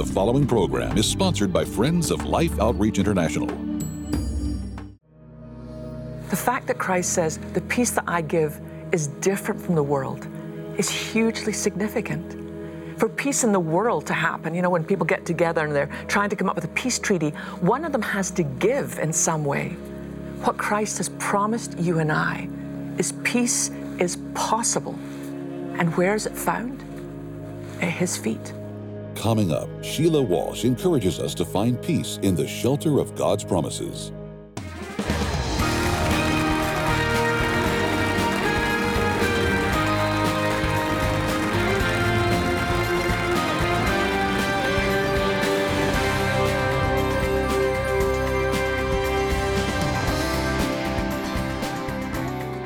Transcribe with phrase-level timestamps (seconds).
[0.00, 3.46] The following program is sponsored by Friends of Life Outreach International.
[6.30, 8.58] The fact that Christ says, The peace that I give
[8.92, 10.26] is different from the world,
[10.78, 12.98] is hugely significant.
[12.98, 15.90] For peace in the world to happen, you know, when people get together and they're
[16.08, 19.12] trying to come up with a peace treaty, one of them has to give in
[19.12, 19.68] some way.
[20.44, 22.48] What Christ has promised you and I
[22.96, 24.94] is peace is possible.
[25.78, 26.82] And where is it found?
[27.82, 28.54] At His feet.
[29.14, 34.12] Coming up, Sheila Walsh encourages us to find peace in the shelter of God's promises.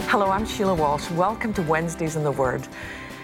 [0.08, 1.11] Hello, I'm Sheila Walsh.
[1.11, 2.69] Welcome to Wednesdays in the Word.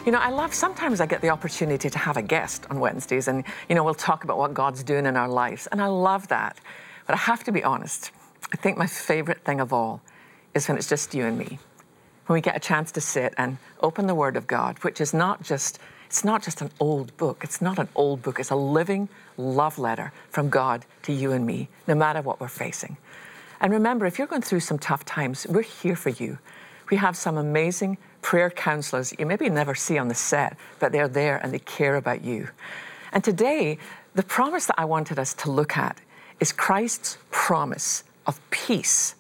[0.07, 3.29] You know, I love sometimes I get the opportunity to have a guest on Wednesdays
[3.29, 5.67] and, you know, we'll talk about what God's doing in our lives.
[5.67, 6.59] And I love that.
[7.07, 8.11] But I have to be honest,
[8.51, 10.01] I think my favorite thing of all
[10.55, 11.59] is when it's just you and me.
[12.27, 15.13] When we get a chance to sit and open the Word of God, which is
[15.13, 17.43] not just it's not just an old book.
[17.45, 18.41] It's not an old book.
[18.41, 22.49] It's a living love letter from God to you and me, no matter what we're
[22.49, 22.97] facing.
[23.61, 26.39] And remember, if you're going through some tough times, we're here for you.
[26.91, 31.09] We have some amazing prayer counselors you maybe never see on the set, but they're
[31.09, 32.49] there and they care about you.
[33.13, 33.79] And today,
[34.15, 36.01] the promise that I wanted us to look at
[36.39, 39.15] is Christ's promise of peace,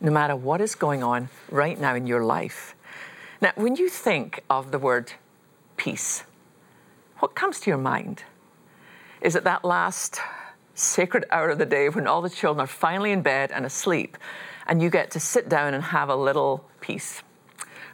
[0.00, 2.74] no matter what is going on right now in your life.
[3.40, 5.12] Now, when you think of the word
[5.76, 6.24] peace,
[7.18, 8.22] what comes to your mind?
[9.20, 10.20] Is it that last
[10.74, 14.18] sacred hour of the day when all the children are finally in bed and asleep,
[14.66, 17.22] and you get to sit down and have a little peace?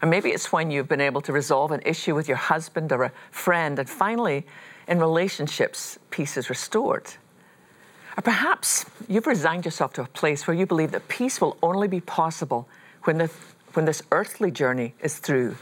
[0.03, 3.05] Or maybe it's when you've been able to resolve an issue with your husband or
[3.05, 4.47] a friend, and finally,
[4.89, 7.07] in relationships, peace is restored.
[8.17, 11.87] Or perhaps you've resigned yourself to a place where you believe that peace will only
[11.87, 12.69] be possible
[13.05, 13.31] when, the,
[13.75, 15.57] when this earthly journey is through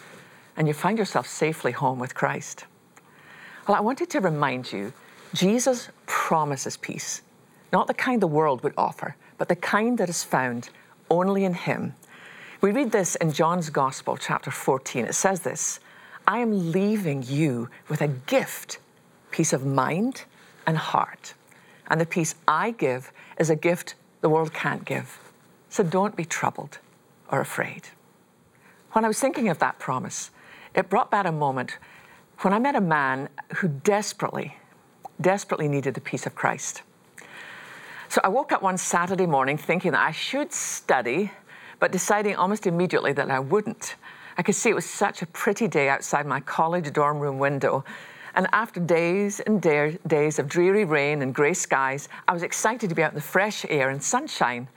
[0.56, 2.64] and you find yourself safely home with Christ.
[3.66, 4.92] Well, I wanted to remind you
[5.34, 7.22] Jesus promises peace,
[7.72, 10.70] not the kind the world would offer, but the kind that is found
[11.10, 11.94] only in Him.
[12.60, 15.04] We read this in John's Gospel, chapter 14.
[15.04, 15.78] It says this
[16.26, 18.80] I am leaving you with a gift,
[19.30, 20.24] peace of mind
[20.66, 21.34] and heart.
[21.86, 25.20] And the peace I give is a gift the world can't give.
[25.68, 26.78] So don't be troubled
[27.30, 27.90] or afraid.
[28.90, 30.32] When I was thinking of that promise,
[30.74, 31.78] it brought back a moment
[32.40, 34.56] when I met a man who desperately,
[35.20, 36.82] desperately needed the peace of Christ.
[38.08, 41.30] So I woke up one Saturday morning thinking that I should study,
[41.80, 43.96] but deciding almost immediately that I wouldn't.
[44.36, 47.84] I could see it was such a pretty day outside my college dorm room window.
[48.34, 52.88] And after days and da- days of dreary rain and grey skies, I was excited
[52.88, 54.68] to be out in the fresh air and sunshine.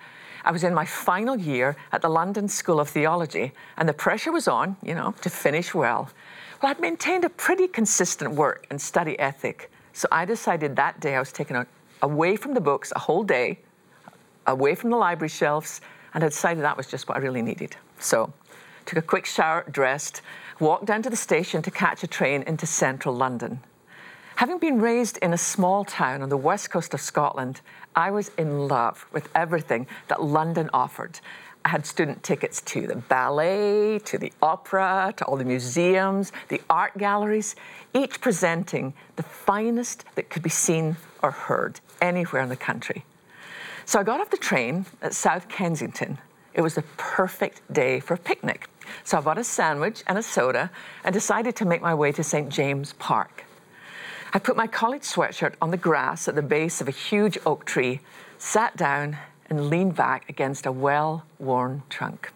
[0.44, 4.32] I was in my final year at the London School of Theology, and the pressure
[4.32, 6.10] was on, you know, to finish well.
[6.62, 11.16] Well, I'd maintained a pretty consistent work and study ethic, so I decided that day
[11.16, 11.68] I was taking a,
[12.02, 13.60] away from the books a whole day,
[14.48, 15.82] away from the library shelves,
[16.14, 17.76] and I decided that was just what I really needed.
[18.00, 18.34] So,
[18.86, 20.22] took a quick shower, dressed,
[20.60, 23.60] walked down to the station to catch a train into central London.
[24.36, 27.62] Having been raised in a small town on the west coast of Scotland,
[27.96, 31.20] I was in love with everything that London offered.
[31.64, 36.62] I had student tickets to the ballet, to the opera, to all the museums, the
[36.70, 37.56] art galleries,
[37.94, 43.06] each presenting the finest that could be seen or heard anywhere in the country.
[43.86, 46.18] So I got off the train at South Kensington.
[46.54, 48.68] It was the perfect day for a picnic.
[49.04, 50.70] So I bought a sandwich and a soda
[51.04, 52.50] and decided to make my way to St.
[52.50, 53.46] James Park.
[54.34, 57.66] I put my college sweatshirt on the grass at the base of a huge oak
[57.66, 58.00] tree,
[58.38, 59.18] sat down,
[59.50, 62.32] and leaned back against a well worn trunk.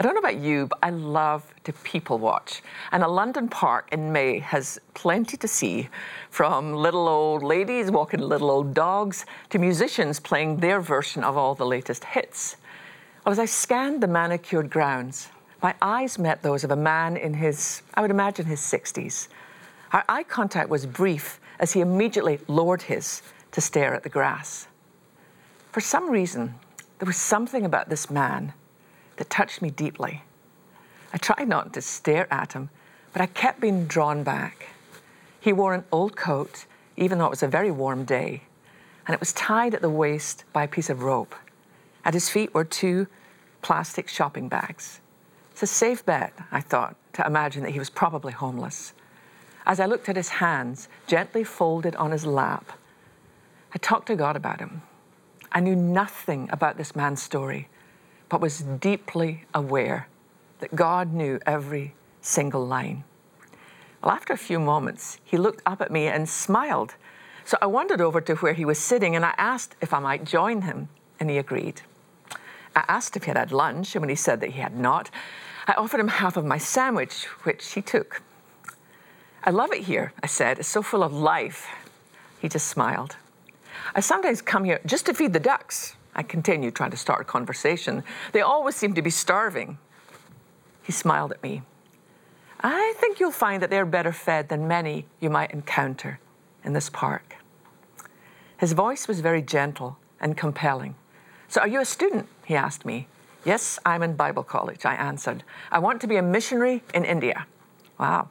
[0.00, 2.62] I don't know about you, but I love to people watch.
[2.90, 5.90] And a London park in May has plenty to see
[6.30, 11.54] from little old ladies walking little old dogs to musicians playing their version of all
[11.54, 12.56] the latest hits.
[13.26, 15.28] Well, as I scanned the manicured grounds,
[15.62, 19.28] my eyes met those of a man in his, I would imagine, his 60s.
[19.92, 23.20] Our eye contact was brief as he immediately lowered his
[23.52, 24.66] to stare at the grass.
[25.72, 26.54] For some reason,
[27.00, 28.54] there was something about this man
[29.20, 30.22] that touched me deeply.
[31.12, 32.70] I tried not to stare at him,
[33.12, 34.70] but I kept being drawn back.
[35.38, 36.64] He wore an old coat,
[36.96, 38.44] even though it was a very warm day,
[39.06, 41.34] and it was tied at the waist by a piece of rope.
[42.02, 43.08] At his feet were two
[43.60, 45.00] plastic shopping bags.
[45.50, 48.94] It's a safe bet, I thought, to imagine that he was probably homeless.
[49.66, 52.72] as I looked at his hands gently folded on his lap,
[53.74, 54.80] I talked to God about him.
[55.52, 57.68] I knew nothing about this man's story,
[58.30, 60.08] but was deeply aware
[60.60, 63.04] that God knew every single line.
[64.02, 66.94] Well, after a few moments, he looked up at me and smiled.
[67.44, 70.24] So I wandered over to where he was sitting and I asked if I might
[70.24, 70.88] join him,
[71.18, 71.82] and he agreed.
[72.74, 75.10] I asked if he had had lunch, and when he said that he had not,
[75.66, 78.22] I offered him half of my sandwich, which he took.
[79.42, 80.58] I love it here, I said.
[80.58, 81.66] It's so full of life.
[82.40, 83.16] He just smiled.
[83.94, 85.96] I sometimes come here just to feed the ducks.
[86.14, 88.02] I continued trying to start a conversation.
[88.32, 89.78] They always seem to be starving.
[90.82, 91.62] He smiled at me.
[92.60, 96.20] I think you'll find that they're better fed than many you might encounter
[96.64, 97.36] in this park.
[98.58, 100.94] His voice was very gentle and compelling.
[101.48, 102.28] So, are you a student?
[102.44, 103.08] He asked me.
[103.44, 105.44] Yes, I'm in Bible college, I answered.
[105.72, 107.46] I want to be a missionary in India.
[107.98, 108.28] Wow,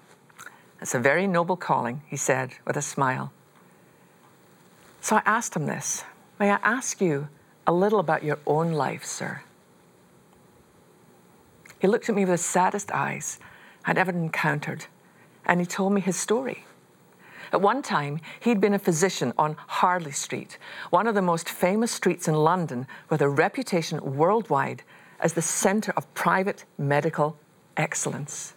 [0.80, 3.34] that's a very noble calling, he said with a smile.
[5.02, 6.04] So I asked him this
[6.40, 7.28] May I ask you
[7.70, 9.44] a little about your own life, sir?
[11.80, 13.40] He looked at me with the saddest eyes
[13.86, 14.88] I'd ever encountered,
[15.46, 16.66] and he told me his story.
[17.54, 20.58] At one time, he'd been a physician on Harley Street,
[20.90, 24.82] one of the most famous streets in London, with a reputation worldwide
[25.20, 27.38] as the centre of private medical
[27.78, 28.56] excellence.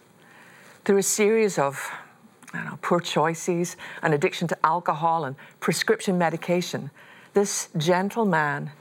[0.85, 1.91] Through a series of
[2.51, 6.89] know, poor choices, an addiction to alcohol, and prescription medication,
[7.35, 8.71] this gentle man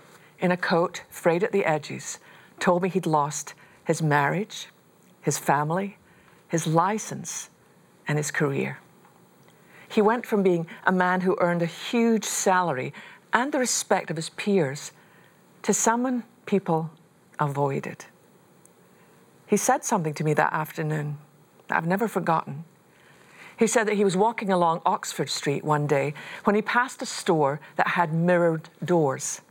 [0.42, 2.18] in a coat frayed at the edges
[2.58, 3.54] told me he'd lost
[3.84, 4.68] his marriage,
[5.22, 5.96] his family,
[6.48, 7.48] his license,
[8.06, 8.78] and his career.
[9.88, 12.92] He went from being a man who earned a huge salary
[13.32, 14.92] and the respect of his peers
[15.62, 16.90] to someone people
[17.38, 18.04] avoided.
[19.46, 21.18] He said something to me that afternoon
[21.68, 22.64] that I've never forgotten.
[23.58, 26.14] He said that he was walking along Oxford Street one day
[26.44, 29.42] when he passed a store that had mirrored doors.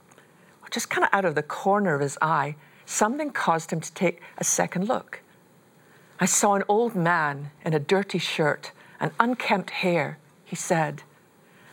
[0.72, 4.22] Just kind of out of the corner of his eye, something caused him to take
[4.38, 5.22] a second look.
[6.20, 10.18] I saw an old man in a dirty shirt and unkempt hair
[10.52, 11.04] he said.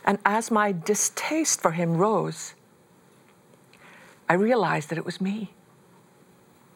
[0.05, 2.53] And as my distaste for him rose,
[4.29, 5.51] I realized that it was me.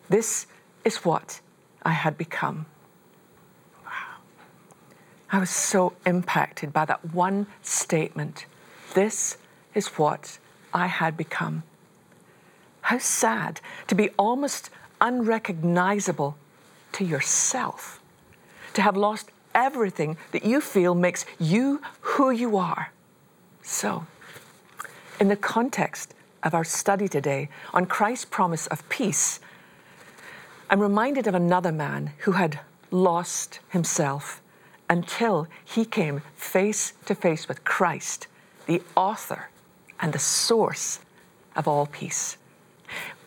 [0.10, 0.46] This
[0.84, 1.40] is what
[1.82, 2.66] I had become.
[3.86, 4.18] Wow.
[5.32, 8.48] I was so impacted by that one statement.
[8.96, 9.38] This
[9.74, 10.40] is what
[10.74, 11.64] I had become.
[12.94, 14.70] How sad to be almost
[15.02, 16.38] unrecognizable
[16.92, 18.00] to yourself,
[18.76, 22.92] to have lost everything that you feel makes you who you are.
[23.64, 24.06] So,
[25.20, 26.14] in the context
[26.44, 29.40] of our study today on Christ's promise of peace,
[30.70, 32.60] I'm reminded of another man who had
[32.92, 34.40] lost himself
[34.88, 38.28] until he came face to face with Christ,
[38.68, 39.50] the author
[40.00, 41.00] and the source
[41.56, 42.38] of all peace.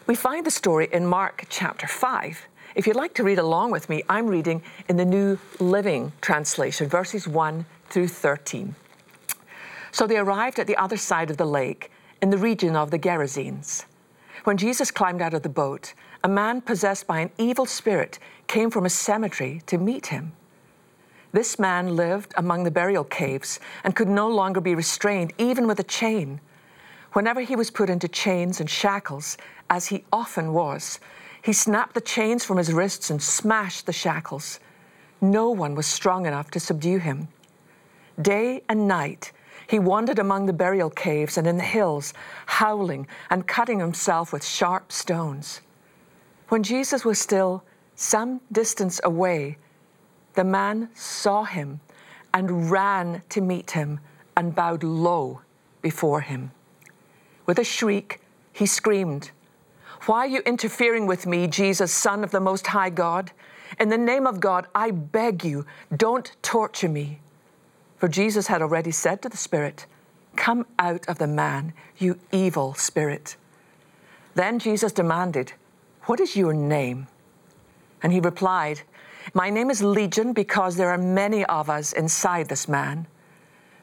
[0.06, 3.88] We find the story in Mark chapter 5 if you'd like to read along with
[3.88, 8.74] me, I'm reading in the New Living Translation, verses 1 through 13.
[9.92, 12.98] So they arrived at the other side of the lake, in the region of the
[12.98, 13.86] Gerasenes.
[14.44, 18.70] When Jesus climbed out of the boat, a man possessed by an evil spirit came
[18.70, 20.32] from a cemetery to meet him.
[21.32, 25.80] This man lived among the burial caves and could no longer be restrained, even with
[25.80, 26.42] a chain.
[27.16, 29.38] Whenever he was put into chains and shackles,
[29.70, 31.00] as he often was,
[31.40, 34.60] he snapped the chains from his wrists and smashed the shackles.
[35.22, 37.28] No one was strong enough to subdue him.
[38.20, 39.32] Day and night,
[39.66, 42.12] he wandered among the burial caves and in the hills,
[42.44, 45.62] howling and cutting himself with sharp stones.
[46.50, 49.56] When Jesus was still some distance away,
[50.34, 51.80] the man saw him
[52.34, 54.00] and ran to meet him
[54.36, 55.40] and bowed low
[55.80, 56.50] before him.
[57.46, 58.20] With a shriek,
[58.52, 59.30] he screamed,
[60.06, 63.32] why are you interfering with me, Jesus, Son of the Most High God?
[63.80, 67.18] In the name of God, I beg you, don't torture me.
[67.98, 69.86] For Jesus had already said to the Spirit,
[70.36, 73.36] Come out of the man, you evil spirit.
[74.34, 75.54] Then Jesus demanded,
[76.02, 77.08] What is your name?
[78.02, 78.82] And he replied,
[79.34, 83.08] My name is Legion because there are many of us inside this man.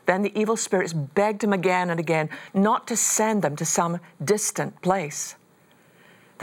[0.06, 4.00] Then the evil spirits begged him again and again not to send them to some
[4.24, 5.36] distant place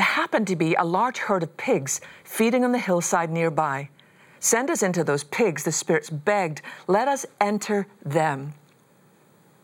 [0.00, 3.90] there happened to be a large herd of pigs feeding on the hillside nearby.
[4.38, 6.62] Send us into those pigs, the spirits begged.
[6.86, 8.54] Let us enter them.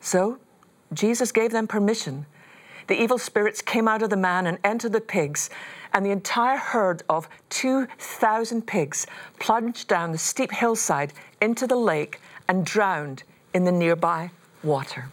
[0.00, 0.38] So
[0.92, 2.26] Jesus gave them permission.
[2.86, 5.48] The evil spirits came out of the man and entered the pigs,
[5.94, 9.06] and the entire herd of 2,000 pigs
[9.40, 13.22] plunged down the steep hillside into the lake and drowned
[13.56, 14.30] in the nearby
[14.62, 15.08] water.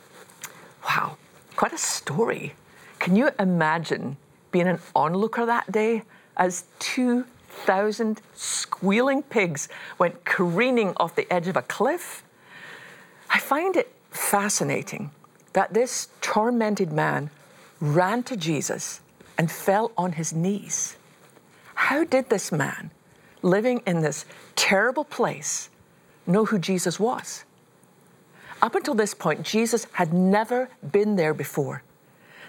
[0.83, 1.15] Wow,
[1.55, 2.55] quite a story.
[2.99, 4.17] Can you imagine
[4.51, 6.03] being an onlooker that day
[6.35, 12.21] as 2,000 squealing pigs went careening off the edge of a cliff?
[13.29, 15.11] I find it fascinating
[15.53, 17.29] that this tormented man
[17.79, 18.99] ran to Jesus
[19.37, 20.97] and fell on his knees.
[21.75, 22.91] How did this man,
[23.41, 24.25] living in this
[24.57, 25.69] terrible place,
[26.27, 27.45] know who Jesus was?
[28.63, 31.83] Up until this point, Jesus had never been there before.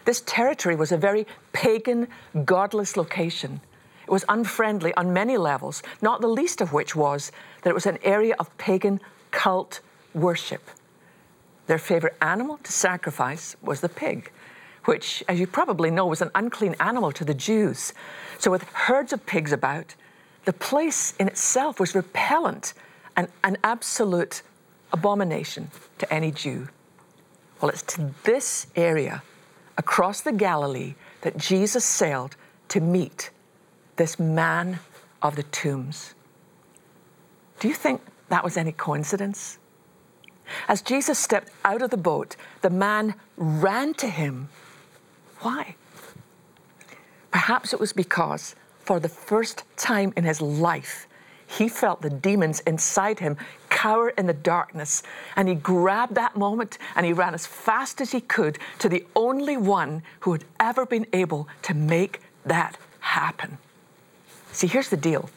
[0.04, 2.06] This territory was a very pagan,
[2.44, 3.60] godless location.
[4.04, 7.86] It was unfriendly on many levels, not the least of which was that it was
[7.86, 9.00] an area of pagan
[9.32, 9.80] cult
[10.14, 10.70] worship.
[11.66, 14.30] Their favorite animal to sacrifice was the pig,
[14.84, 17.92] which, as you probably know, was an unclean animal to the Jews.
[18.38, 19.96] So, with herds of pigs about,
[20.44, 22.72] the place in itself was repellent
[23.16, 24.42] and an absolute
[24.94, 26.68] abomination to any Jew.
[27.60, 29.22] Well, it's to this area
[29.76, 32.36] across the Galilee that Jesus sailed
[32.68, 33.30] to meet
[33.96, 34.78] this man
[35.20, 36.14] of the tombs.
[37.58, 39.58] Do you think that was any coincidence?
[40.68, 44.48] As Jesus stepped out of the boat, the man ran to him.
[45.40, 45.74] Why?
[47.32, 51.08] Perhaps it was because, for the first time in his life,
[51.46, 53.36] he felt the demons inside him
[53.84, 55.02] cower in the darkness.
[55.36, 59.04] And he grabbed that moment and he ran as fast as he could to the
[59.14, 63.58] only one who had ever been able to make that happen.
[64.52, 65.28] See, here's the deal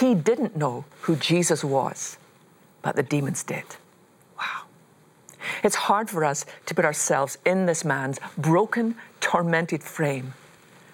[0.00, 2.18] he didn't know who Jesus was,
[2.82, 3.64] but the demons did.
[4.36, 4.62] Wow.
[5.62, 10.34] It's hard for us to put ourselves in this man's broken, tormented frame,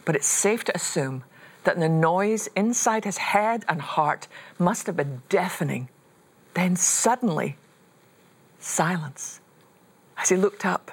[0.05, 1.25] but it's safe to assume
[1.65, 5.89] that the noise inside his head and heart must have been deafening.
[6.55, 7.57] Then suddenly,
[8.59, 9.41] silence.
[10.17, 10.93] As he looked up,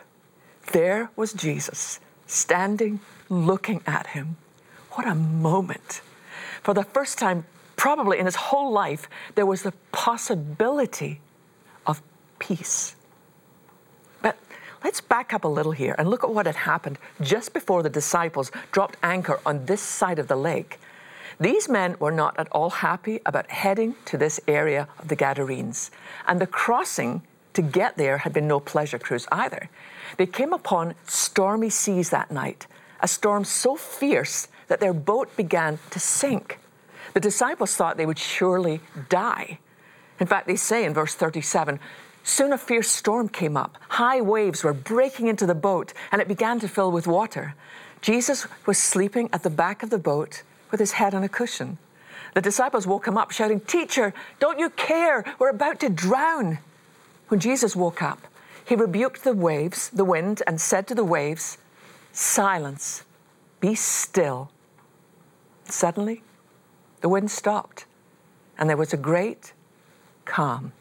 [0.71, 2.99] there was Jesus standing,
[3.29, 4.37] looking at him.
[4.91, 6.01] What a moment.
[6.63, 11.21] For the first time, probably in his whole life, there was the possibility
[11.85, 12.01] of
[12.39, 12.95] peace.
[14.21, 14.37] But
[14.83, 17.89] let's back up a little here and look at what had happened just before the
[17.89, 20.79] disciples dropped anchor on this side of the lake.
[21.41, 25.89] These men were not at all happy about heading to this area of the Gadarenes,
[26.27, 29.67] and the crossing to get there had been no pleasure cruise either.
[30.17, 32.67] They came upon stormy seas that night,
[32.99, 36.59] a storm so fierce that their boat began to sink.
[37.15, 38.79] The disciples thought they would surely
[39.09, 39.57] die.
[40.19, 41.79] In fact, they say in verse 37
[42.23, 43.79] Soon a fierce storm came up.
[43.89, 47.55] High waves were breaking into the boat, and it began to fill with water.
[47.99, 51.77] Jesus was sleeping at the back of the boat with his head on a cushion.
[52.33, 55.23] The disciples woke him up, shouting, Teacher, don't you care?
[55.37, 56.59] We're about to drown.
[57.27, 58.27] When Jesus woke up,
[58.63, 61.57] he rebuked the waves, the wind, and said to the waves,
[62.13, 63.03] Silence,
[63.59, 64.51] be still.
[65.65, 66.23] Suddenly,
[67.01, 67.85] the wind stopped,
[68.57, 69.53] and there was a great
[70.25, 70.71] calm.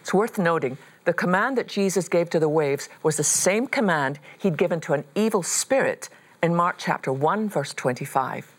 [0.00, 4.18] It's worth noting the command that Jesus gave to the waves was the same command
[4.38, 6.10] he'd given to an evil spirit
[6.42, 8.52] in Mark chapter 1, verse 25.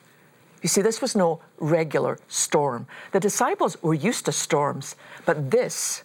[0.62, 2.88] You see, this was no regular storm.
[3.12, 4.96] The disciples were used to storms,
[5.26, 6.04] but this,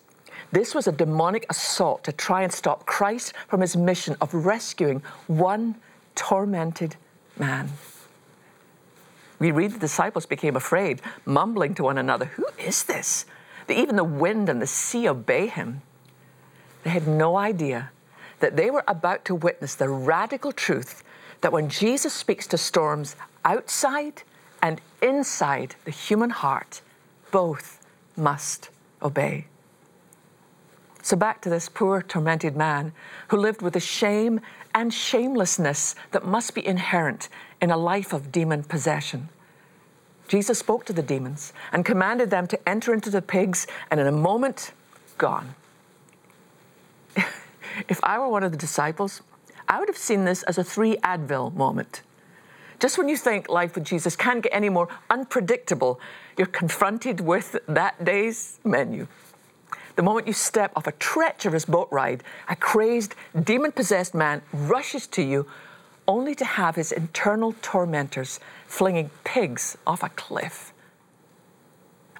[0.53, 5.03] this was a demonic assault to try and stop Christ from his mission of rescuing
[5.27, 5.75] one
[6.15, 6.97] tormented
[7.37, 7.71] man.
[9.41, 13.27] We read the disciples became afraid, mumbling to one another, Who is this?
[13.67, 15.83] that even the wind and the sea obey him.
[16.83, 17.91] They had no idea
[18.41, 21.03] that they were about to witness the radical truth
[21.41, 24.23] that when Jesus speaks to storms outside
[24.63, 26.81] and inside the human heart,
[27.31, 27.85] both
[28.17, 28.71] must
[29.03, 29.47] obey.
[31.03, 32.93] So, back to this poor, tormented man
[33.29, 34.41] who lived with the shame
[34.75, 37.29] and shamelessness that must be inherent
[37.61, 39.29] in a life of demon possession.
[40.29, 44.07] Jesus spoke to the demons and commanded them to enter into the pigs, and in
[44.07, 44.73] a moment,
[45.19, 45.55] gone.
[47.89, 49.21] if I were one of the disciples,
[49.75, 52.03] I would have seen this as a three Advil moment.
[52.79, 55.99] Just when you think life with Jesus can't get any more unpredictable,
[56.39, 59.09] you're confronted with that day's menu.
[59.97, 65.09] The moment you step off a treacherous boat ride, a crazed, demon possessed man rushes
[65.09, 65.45] to you
[66.07, 68.39] only to have his internal tormentors
[68.69, 70.73] flinging pigs off a cliff.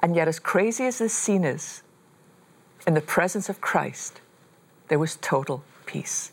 [0.03, 1.85] And yet, as crazy as this scene is,
[2.85, 4.21] in the presence of Christ,
[4.89, 6.33] there was total peace.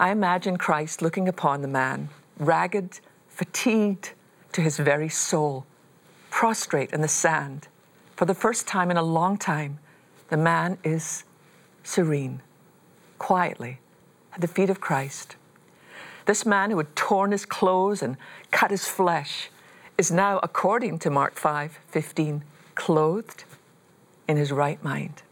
[0.00, 4.12] I imagine Christ looking upon the man, ragged, fatigued
[4.52, 5.66] to his very soul,
[6.30, 7.68] prostrate in the sand,
[8.16, 9.78] For the first time in a long time,
[10.30, 11.24] the man is
[11.82, 12.40] serene,
[13.18, 13.78] quietly
[14.32, 15.36] at the feet of Christ.
[16.24, 18.16] This man who had torn his clothes and
[18.50, 19.50] cut his flesh
[19.98, 22.42] is now, according to Mark 5 15,
[22.74, 23.44] clothed
[24.26, 25.22] in his right mind.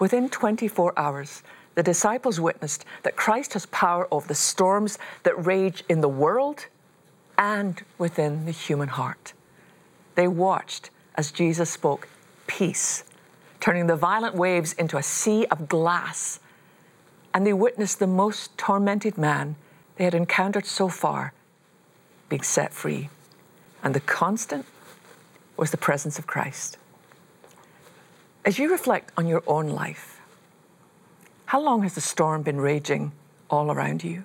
[0.00, 1.44] Within 24 hours,
[1.74, 6.66] the disciples witnessed that Christ has power over the storms that rage in the world
[7.36, 9.32] and within the human heart.
[10.14, 12.08] They watched as Jesus spoke
[12.46, 13.04] peace,
[13.60, 16.40] turning the violent waves into a sea of glass.
[17.32, 19.56] And they witnessed the most tormented man
[19.96, 21.32] they had encountered so far
[22.28, 23.08] being set free.
[23.82, 24.66] And the constant
[25.56, 26.78] was the presence of Christ.
[28.44, 30.13] As you reflect on your own life,
[31.54, 33.12] how long has the storm been raging
[33.48, 34.24] all around you?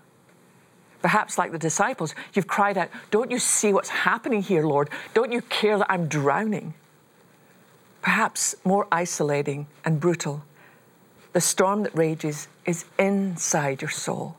[1.03, 4.89] Perhaps, like the disciples, you've cried out, Don't you see what's happening here, Lord?
[5.13, 6.73] Don't you care that I'm drowning?
[8.01, 10.43] Perhaps more isolating and brutal,
[11.33, 14.35] the storm that rages is inside your soul.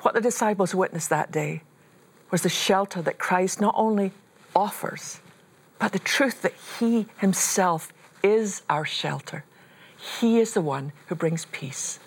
[0.00, 1.60] What the disciples witnessed that day
[2.30, 4.12] was the shelter that Christ not only
[4.56, 5.20] offers,
[5.78, 9.44] but the truth that He Himself is our shelter.
[10.02, 12.00] He is the one who brings peace.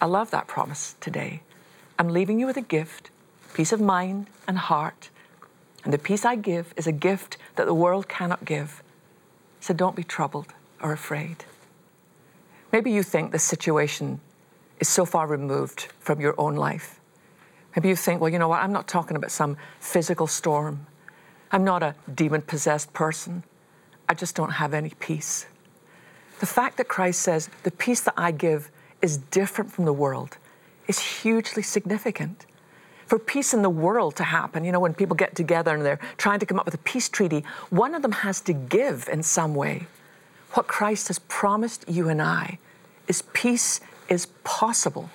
[0.00, 1.42] I love that promise today.
[1.98, 3.10] I'm leaving you with a gift,
[3.52, 5.10] peace of mind and heart.
[5.82, 8.84] And the peace I give is a gift that the world cannot give.
[9.58, 11.44] So don't be troubled or afraid.
[12.72, 14.20] Maybe you think this situation
[14.78, 17.00] is so far removed from your own life.
[17.74, 20.86] Maybe you think, well, you know what, I'm not talking about some physical storm.
[21.50, 23.42] I'm not a demon possessed person.
[24.08, 25.46] I just don't have any peace.
[26.40, 28.70] The fact that Christ says, the peace that I give
[29.02, 30.38] is different from the world
[30.88, 32.46] is hugely significant.
[33.06, 36.00] For peace in the world to happen, you know, when people get together and they're
[36.16, 39.22] trying to come up with a peace treaty, one of them has to give in
[39.22, 39.86] some way.
[40.52, 42.58] What Christ has promised you and I
[43.06, 45.10] is peace is possible.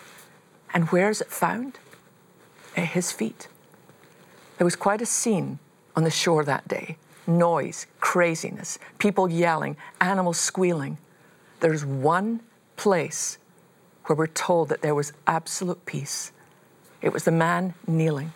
[0.74, 1.80] And where is it found?
[2.78, 3.48] At his feet.
[4.58, 5.60] There was quite a scene
[5.96, 6.98] on the shore that day
[7.28, 11.00] noise, craziness, people yelling, animals squealing.
[11.66, 12.42] There's one
[12.76, 13.40] place
[14.06, 16.32] where we're told that there was absolute peace.
[17.02, 18.34] It was the man kneeling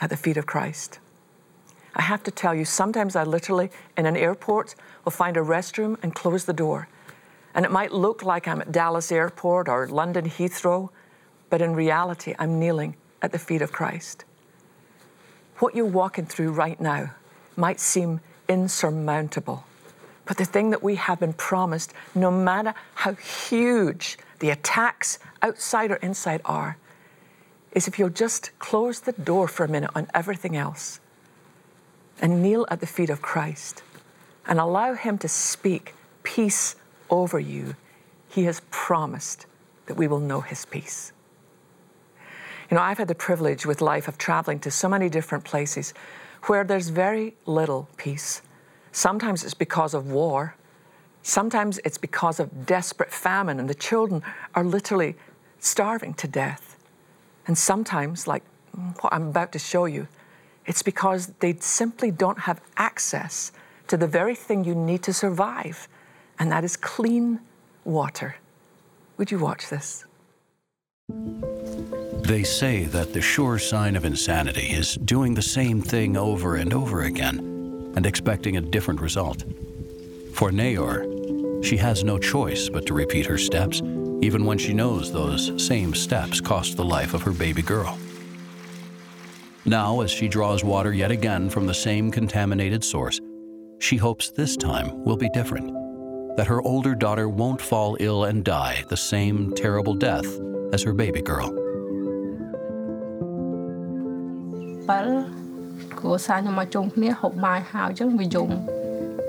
[0.00, 0.98] at the feet of Christ.
[1.94, 5.98] I have to tell you, sometimes I literally, in an airport, will find a restroom
[6.02, 6.88] and close the door.
[7.54, 10.88] And it might look like I'm at Dallas Airport or London Heathrow,
[11.50, 14.24] but in reality, I'm kneeling at the feet of Christ.
[15.58, 17.10] What you're walking through right now
[17.54, 19.66] might seem insurmountable,
[20.26, 25.90] but the thing that we have been promised, no matter how huge the attacks outside
[25.90, 26.76] or inside are,
[27.72, 31.00] is if you'll just close the door for a minute on everything else
[32.20, 33.82] and kneel at the feet of Christ
[34.46, 36.74] and allow Him to speak peace
[37.08, 37.76] over you,
[38.28, 39.46] He has promised
[39.86, 41.12] that we will know His peace.
[42.70, 45.94] You know, I've had the privilege with life of traveling to so many different places
[46.44, 48.42] where there's very little peace.
[48.96, 50.54] Sometimes it's because of war.
[51.22, 54.22] Sometimes it's because of desperate famine, and the children
[54.54, 55.16] are literally
[55.58, 56.78] starving to death.
[57.46, 58.42] And sometimes, like
[59.02, 60.08] what I'm about to show you,
[60.64, 63.52] it's because they simply don't have access
[63.88, 65.88] to the very thing you need to survive,
[66.38, 67.40] and that is clean
[67.84, 68.36] water.
[69.18, 70.06] Would you watch this?
[72.22, 76.72] They say that the sure sign of insanity is doing the same thing over and
[76.72, 77.55] over again
[77.96, 79.42] and expecting a different result.
[80.34, 83.82] For Naor, she has no choice but to repeat her steps,
[84.20, 87.98] even when she knows those same steps cost the life of her baby girl.
[89.64, 93.20] Now, as she draws water yet again from the same contaminated source,
[93.80, 95.72] she hopes this time will be different,
[96.36, 100.26] that her older daughter won't fall ill and die the same terrible death
[100.72, 101.48] as her baby girl.
[104.86, 105.45] 7
[105.98, 108.48] គ្រួសារខ្ញុំមកជុំគ្នាហូបបាយហើយអញ្ចឹងវាយំ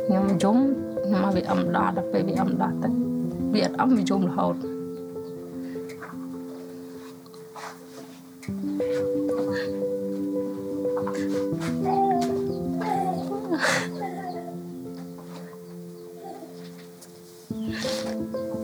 [0.05, 0.57] ខ្ញុំយំ
[1.03, 2.89] ខ្ញុំមកវាអឹមដោះដល់ពេលវាអឹមដោះទៅ
[3.53, 4.55] វាអត់អឹមវាយំរហូត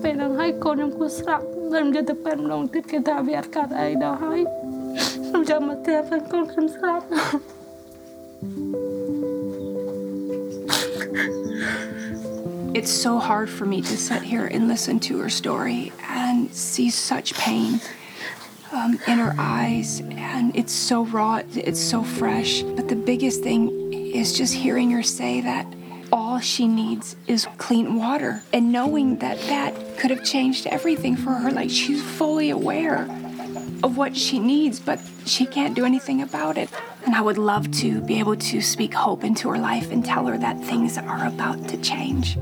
[0.01, 4.41] ពេលហ្នឹងហើយកូនខ្ញុំគួរស្លាប់ខ្ញុំយកទៅពេទ្យម្ដងទៀតគេថាវាអត់កាត់អីដល់ហើយ
[12.73, 16.89] It's so hard for me to sit here and listen to her story and see
[16.89, 17.79] such pain
[18.71, 19.99] um, in her eyes.
[19.99, 22.63] And it's so raw, it's so fresh.
[22.63, 25.71] But the biggest thing is just hearing her say that
[26.11, 28.41] all she needs is clean water.
[28.51, 33.07] And knowing that that could have changed everything for her, like she's fully aware
[33.83, 36.69] of what she needs, but she can't do anything about it.
[37.05, 40.25] And I would love to be able to speak hope into her life and tell
[40.25, 42.37] her that things are about to change.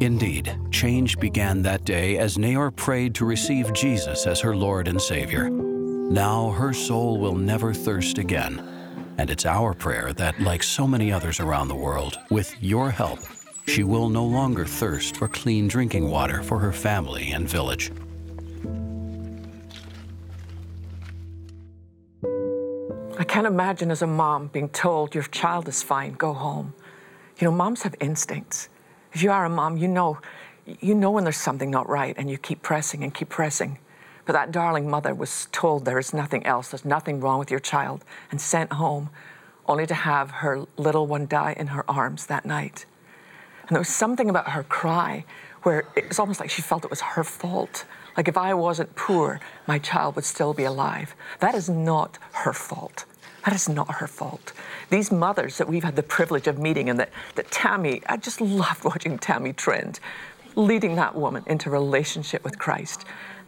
[0.00, 5.00] Indeed, change began that day as Naor prayed to receive Jesus as her Lord and
[5.00, 5.50] Savior.
[5.50, 8.70] Now her soul will never thirst again.
[9.18, 13.20] And it's our prayer that, like so many others around the world, with your help,
[13.66, 17.92] she will no longer thirst for clean drinking water for her family and village.
[23.34, 26.72] Can't imagine as a mom being told your child is fine, go home.
[27.36, 28.68] You know, moms have instincts.
[29.12, 30.20] If you are a mom, you know,
[30.80, 33.80] you know when there's something not right and you keep pressing and keep pressing.
[34.24, 37.58] But that darling mother was told there is nothing else, there's nothing wrong with your
[37.58, 39.10] child, and sent home,
[39.66, 42.86] only to have her little one die in her arms that night.
[43.62, 45.24] And there was something about her cry
[45.64, 47.84] where it was almost like she felt it was her fault.
[48.16, 51.16] Like if I wasn't poor, my child would still be alive.
[51.40, 53.06] That is not her fault.
[53.44, 54.52] That is not her fault.
[54.90, 58.40] These mothers that we've had the privilege of meeting and that, that Tammy, I just
[58.40, 60.00] loved watching Tammy Trent
[60.56, 63.04] leading that woman into relationship with Christ.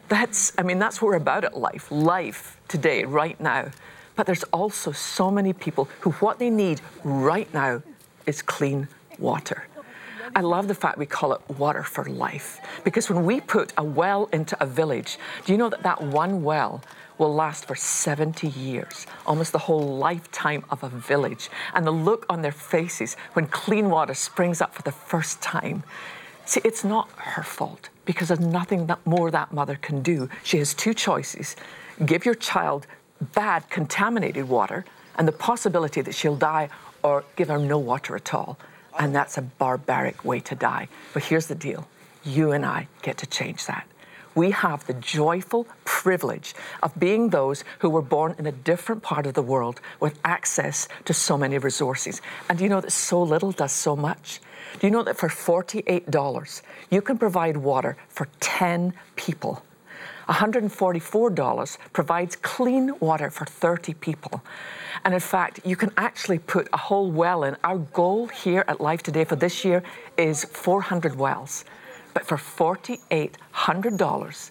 [0.09, 3.70] That's, I mean, that's what we're about at life, life today, right now.
[4.16, 7.82] But there's also so many people who what they need right now
[8.26, 9.66] is clean water.
[10.37, 13.83] I love the fact we call it water for life because when we put a
[13.83, 16.83] well into a village, do you know that that one well
[17.16, 21.49] will last for 70 years, almost the whole lifetime of a village?
[21.72, 25.85] And the look on their faces when clean water springs up for the first time.
[26.44, 30.29] See, it's not her fault because there's nothing that more that mother can do.
[30.44, 31.57] She has two choices
[32.05, 32.87] give your child
[33.35, 34.85] bad, contaminated water
[35.16, 36.68] and the possibility that she'll die,
[37.03, 38.59] or give her no water at all.
[38.98, 40.88] And that's a barbaric way to die.
[41.12, 41.88] But here's the deal
[42.24, 43.87] you and I get to change that.
[44.35, 49.26] We have the joyful privilege of being those who were born in a different part
[49.26, 52.20] of the world with access to so many resources.
[52.48, 54.40] And do you know that so little does so much?
[54.78, 59.62] Do you know that for $48, you can provide water for 10 people?
[60.28, 64.42] $144 provides clean water for 30 people.
[65.04, 67.56] And in fact, you can actually put a whole well in.
[67.62, 69.82] Our goal here at Life Today for this year
[70.16, 71.64] is 400 wells.
[72.14, 74.50] But for $4,800,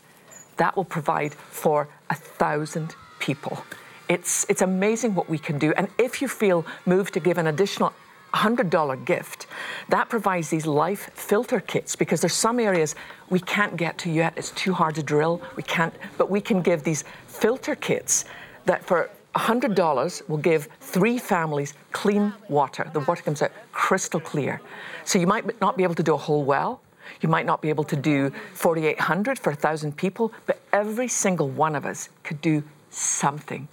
[0.58, 3.64] that will provide for a thousand people.
[4.08, 5.74] It's, it's amazing what we can do.
[5.76, 7.92] And if you feel moved to give an additional
[8.36, 9.48] $100 gift,
[9.90, 12.96] that provides these life filter kits because there's some areas
[13.30, 14.34] we can't get to yet.
[14.36, 15.42] It's too hard to drill.
[15.56, 18.26] We can't, but we can give these filter kits
[18.66, 22.90] that for $100 will give three families clean water.
[22.94, 24.62] The water comes out crystal clear.
[25.04, 26.82] So you might not be able to do a whole well.
[27.22, 31.76] You might not be able to do 4,800 for 1,000 people, but every single one
[31.76, 33.68] of us could do something.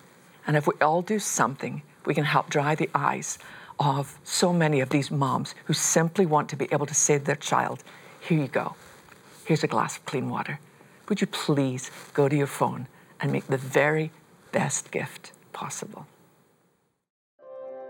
[0.46, 3.38] And if we all do something, we can help dry the eyes
[3.78, 7.24] of so many of these moms who simply want to be able to say to
[7.24, 7.82] their child,
[8.20, 8.74] Here you go.
[9.44, 10.60] Here's a glass of clean water.
[11.08, 12.86] Would you please go to your phone
[13.20, 14.10] and make the very
[14.52, 16.06] best gift possible?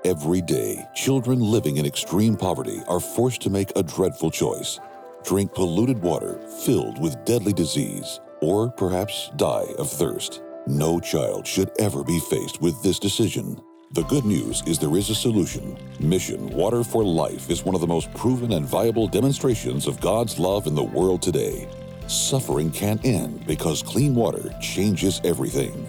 [0.05, 4.81] Every day, children living in extreme poverty are forced to make a dreadful choice
[5.25, 10.43] drink polluted water filled with deadly disease, or perhaps die of thirst.
[10.67, 13.61] No child should ever be faced with this decision.
[13.95, 15.77] The good news is there is a solution.
[16.01, 20.39] Mission Water for Life is one of the most proven and viable demonstrations of God's
[20.39, 21.69] love in the world today.
[22.07, 25.87] Suffering can't end because clean water changes everything.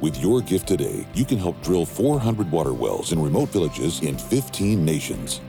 [0.00, 4.18] With your gift today, you can help drill 400 water wells in remote villages in
[4.18, 5.40] 15 nations.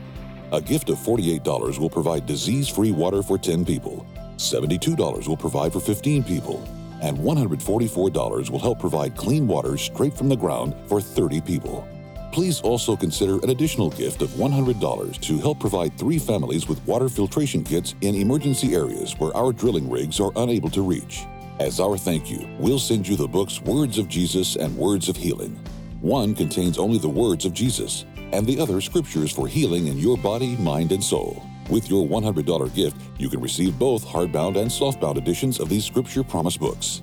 [0.52, 5.72] A gift of $48 will provide disease free water for 10 people, $72 will provide
[5.72, 6.62] for 15 people,
[7.02, 11.84] and $144 will help provide clean water straight from the ground for 30 people.
[12.32, 17.08] Please also consider an additional gift of $100 to help provide three families with water
[17.08, 21.24] filtration kits in emergency areas where our drilling rigs are unable to reach.
[21.58, 25.16] As our thank you, we'll send you the books Words of Jesus and Words of
[25.16, 25.58] Healing.
[26.00, 30.18] One contains only the words of Jesus, and the other scriptures for healing in your
[30.18, 31.42] body, mind, and soul.
[31.70, 36.22] With your $100 gift, you can receive both hardbound and softbound editions of these Scripture
[36.22, 37.02] Promise books.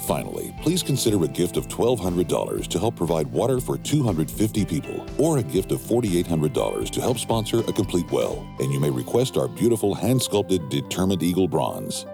[0.00, 5.38] Finally, please consider a gift of $1,200 to help provide water for 250 people, or
[5.38, 9.48] a gift of $4,800 to help sponsor a complete well, and you may request our
[9.48, 12.06] beautiful hand sculpted Determined Eagle bronze.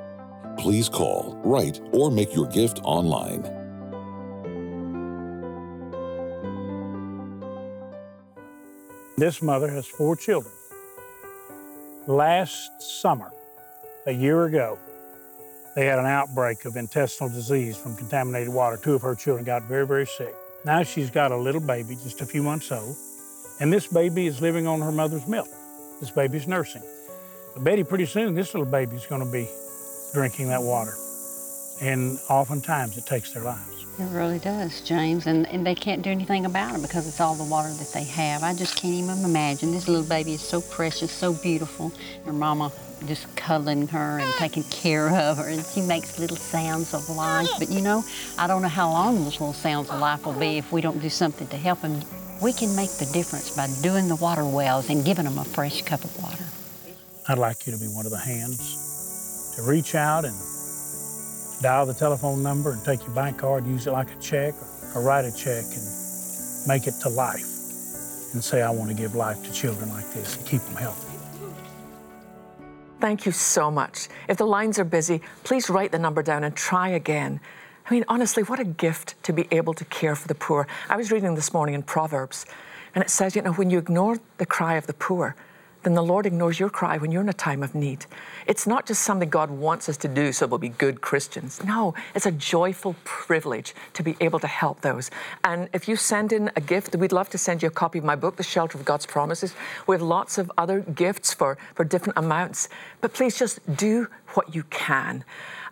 [0.57, 3.42] Please call, write, or make your gift online.
[9.16, 10.53] This mother has four children.
[12.07, 13.31] Last summer,
[14.07, 14.79] a year ago,
[15.74, 18.76] they had an outbreak of intestinal disease from contaminated water.
[18.76, 20.34] Two of her children got very, very sick.
[20.64, 22.96] Now she's got a little baby, just a few months old,
[23.60, 25.48] and this baby is living on her mother's milk.
[26.00, 26.82] This baby's nursing.
[27.54, 29.48] But Betty, pretty soon, this little baby's going to be
[30.12, 30.94] drinking that water.
[31.80, 33.73] And oftentimes it takes their lives.
[33.96, 37.37] It really does, James, and, and they can't do anything about it because it's all
[37.37, 38.42] the water that they have.
[38.42, 39.70] I just can't even imagine.
[39.70, 41.92] This little baby is so precious, so beautiful.
[42.26, 42.72] Her mama
[43.07, 47.48] just cuddling her and taking care of her, and she makes little sounds of life.
[47.61, 48.02] But you know,
[48.37, 51.00] I don't know how long those little sounds of life will be if we don't
[51.00, 52.00] do something to help them.
[52.42, 55.83] We can make the difference by doing the water wells and giving them a fresh
[55.83, 56.44] cup of water.
[57.28, 60.35] I'd like you to be one of the hands to reach out and
[61.64, 65.00] dial the telephone number and take your bank card, use it like a check, or,
[65.00, 67.48] or write a check and make it to life
[68.35, 71.16] and say, I want to give life to children like this and keep them healthy.
[73.00, 74.09] Thank you so much.
[74.29, 77.40] If the lines are busy, please write the number down and try again.
[77.88, 80.68] I mean, honestly, what a gift to be able to care for the poor.
[80.90, 82.44] I was reading this morning in Proverbs,
[82.94, 85.35] and it says, you know, when you ignore the cry of the poor,
[85.85, 88.07] then the Lord ignores your cry when you're in a time of need.
[88.47, 91.62] It's not just something God wants us to do so we'll be good Christians.
[91.64, 95.11] No, it's a joyful privilege to be able to help those.
[95.44, 98.05] And if you send in a gift, we'd love to send you a copy of
[98.05, 99.55] my book, The Shelter of God's Promises.
[99.87, 102.68] We have lots of other gifts for, for different amounts.
[103.01, 105.25] But please just do what you can.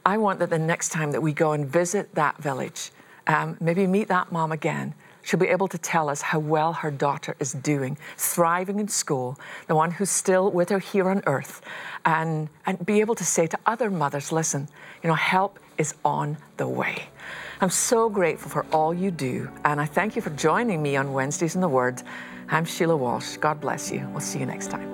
[0.04, 2.90] I want that the next time that we go and visit that village,
[3.26, 6.90] um, maybe meet that mom again She'll be able to tell us how well her
[6.90, 11.62] daughter is doing, thriving in school, the one who's still with her here on earth,
[12.04, 14.68] and, and be able to say to other mothers, listen,
[15.02, 17.04] you know, help is on the way.
[17.60, 21.12] I'm so grateful for all you do, and I thank you for joining me on
[21.12, 22.02] Wednesdays in the Word.
[22.48, 23.36] I'm Sheila Walsh.
[23.36, 24.06] God bless you.
[24.10, 24.91] We'll see you next time.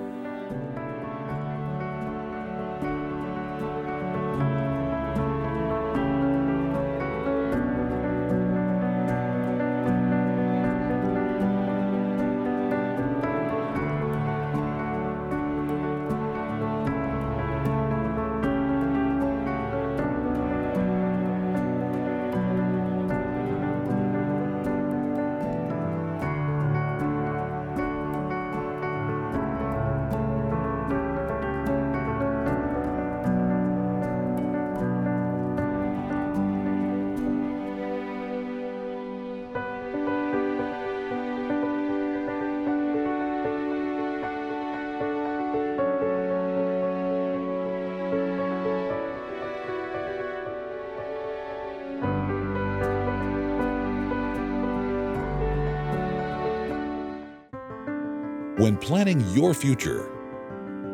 [58.69, 60.11] When planning your future,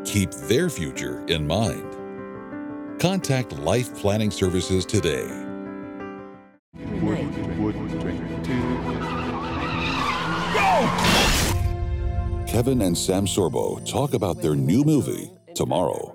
[0.05, 1.91] keep their future in mind.
[3.01, 5.27] Contact Life Planning Services today.
[12.47, 16.14] Kevin and Sam Sorbo talk about their new movie tomorrow.